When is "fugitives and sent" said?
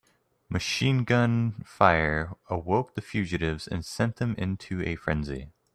3.03-4.15